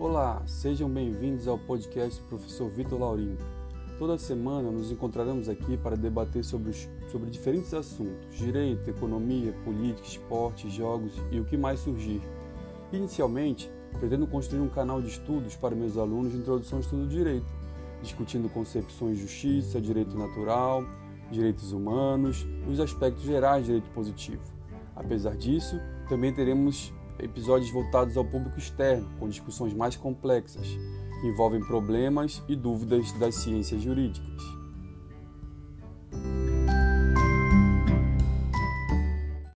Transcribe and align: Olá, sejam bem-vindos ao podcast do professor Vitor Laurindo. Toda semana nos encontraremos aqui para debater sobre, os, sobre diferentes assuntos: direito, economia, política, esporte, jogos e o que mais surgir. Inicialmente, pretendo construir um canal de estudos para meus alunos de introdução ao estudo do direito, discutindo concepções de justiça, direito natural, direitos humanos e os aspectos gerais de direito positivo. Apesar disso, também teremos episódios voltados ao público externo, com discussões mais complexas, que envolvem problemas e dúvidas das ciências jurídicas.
Olá, 0.00 0.40
sejam 0.46 0.88
bem-vindos 0.88 1.48
ao 1.48 1.58
podcast 1.58 2.20
do 2.20 2.28
professor 2.28 2.70
Vitor 2.70 3.00
Laurindo. 3.00 3.44
Toda 3.98 4.16
semana 4.16 4.70
nos 4.70 4.92
encontraremos 4.92 5.48
aqui 5.48 5.76
para 5.76 5.96
debater 5.96 6.44
sobre, 6.44 6.70
os, 6.70 6.88
sobre 7.10 7.28
diferentes 7.28 7.74
assuntos: 7.74 8.38
direito, 8.38 8.88
economia, 8.88 9.52
política, 9.64 10.06
esporte, 10.06 10.70
jogos 10.70 11.14
e 11.32 11.40
o 11.40 11.44
que 11.44 11.56
mais 11.56 11.80
surgir. 11.80 12.22
Inicialmente, 12.92 13.68
pretendo 13.98 14.24
construir 14.28 14.60
um 14.60 14.68
canal 14.68 15.02
de 15.02 15.08
estudos 15.08 15.56
para 15.56 15.74
meus 15.74 15.98
alunos 15.98 16.30
de 16.30 16.38
introdução 16.38 16.78
ao 16.78 16.82
estudo 16.82 17.02
do 17.02 17.08
direito, 17.08 17.52
discutindo 18.00 18.48
concepções 18.48 19.16
de 19.16 19.22
justiça, 19.22 19.80
direito 19.80 20.16
natural, 20.16 20.84
direitos 21.28 21.72
humanos 21.72 22.46
e 22.68 22.70
os 22.70 22.78
aspectos 22.78 23.24
gerais 23.24 23.66
de 23.66 23.72
direito 23.72 23.92
positivo. 23.92 24.44
Apesar 24.94 25.34
disso, 25.36 25.76
também 26.08 26.32
teremos 26.32 26.92
episódios 27.20 27.70
voltados 27.70 28.16
ao 28.16 28.24
público 28.24 28.58
externo, 28.58 29.08
com 29.18 29.28
discussões 29.28 29.74
mais 29.74 29.96
complexas, 29.96 30.66
que 31.20 31.26
envolvem 31.26 31.60
problemas 31.60 32.42
e 32.48 32.54
dúvidas 32.54 33.12
das 33.12 33.34
ciências 33.36 33.82
jurídicas. 33.82 34.57